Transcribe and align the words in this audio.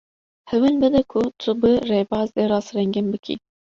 Hewil 0.49 0.75
bide 0.81 1.01
ku 1.11 1.19
tu 1.41 1.51
bi 1.61 1.71
rêbazê 1.89 2.43
rast 2.51 2.69
rengîn 2.77 3.07
bikî. 3.13 3.35